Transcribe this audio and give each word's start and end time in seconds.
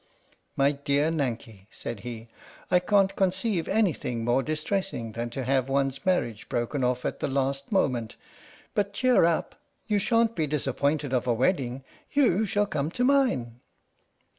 "My 0.57 0.71
dear 0.71 1.11
Nanki," 1.11 1.67
said 1.69 1.99
he," 1.99 2.27
I 2.71 2.79
can't 2.79 3.15
conceive 3.15 3.67
anything 3.67 4.25
more 4.25 4.41
distressing 4.41 5.11
than 5.11 5.29
to 5.29 5.43
have 5.43 5.69
one's 5.69 6.03
mar 6.07 6.21
riage 6.21 6.49
broken 6.49 6.83
off 6.83 7.05
at 7.05 7.19
the 7.19 7.27
last 7.27 7.71
moment. 7.71 8.15
But 8.73 8.93
cheer 8.93 9.25
up 9.25 9.61
you 9.85 9.99
shan't 9.99 10.35
be 10.35 10.47
disappointed 10.47 11.13
of 11.13 11.27
a 11.27 11.33
wedding 11.35 11.83
you 12.13 12.47
shall 12.47 12.65
come 12.65 12.89
to 12.89 13.03
mine." 13.03 13.59